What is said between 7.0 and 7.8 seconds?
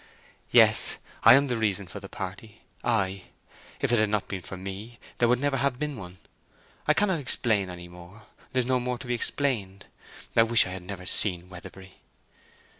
explain